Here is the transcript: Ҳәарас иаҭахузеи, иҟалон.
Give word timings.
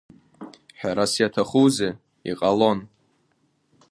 Ҳәарас 0.79 1.13
иаҭахузеи, 1.17 1.93
иҟалон. 2.31 2.79